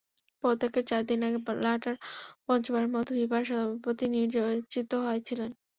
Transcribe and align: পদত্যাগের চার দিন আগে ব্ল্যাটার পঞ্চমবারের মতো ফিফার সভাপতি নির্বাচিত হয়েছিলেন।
পদত্যাগের 0.43 0.85
চার 0.89 1.01
দিন 1.09 1.19
আগে 1.27 1.39
ব্ল্যাটার 1.47 1.95
পঞ্চমবারের 2.45 2.91
মতো 2.95 3.09
ফিফার 3.17 3.43
সভাপতি 3.49 4.05
নির্বাচিত 4.15 4.91
হয়েছিলেন। 5.05 5.51